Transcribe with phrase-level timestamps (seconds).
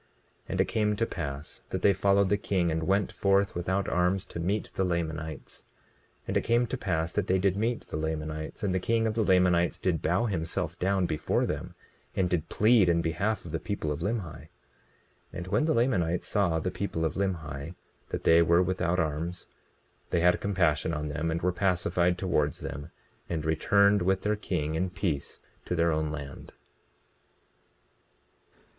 [0.01, 0.07] 20:25
[0.49, 4.25] And it came to pass that they followed the king, and went forth without arms
[4.25, 5.63] to meet the Lamanites.
[6.27, 9.13] And it came to pass that they did meet the Lamanites; and the king of
[9.13, 11.75] the Lamanites did bow himself down before them,
[12.15, 14.45] and did plead in behalf of the people of Limhi.
[14.47, 14.47] 20:26
[15.33, 17.75] And when the Lamanites saw the people of Limhi,
[18.09, 19.45] that they were without arms,
[20.09, 22.89] they had compassion on them and were pacified towards them,
[23.29, 26.53] and returned with their king in peace to their own land.